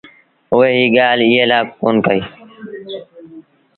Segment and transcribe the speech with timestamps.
[0.53, 2.25] اُئي ايٚ ڳآل ايٚئي لآ ڪون ڪئيٚ